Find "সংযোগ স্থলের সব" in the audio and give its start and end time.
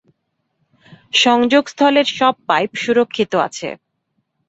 1.15-2.33